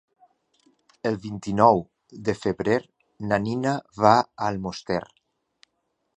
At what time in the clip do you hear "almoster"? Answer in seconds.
4.51-5.01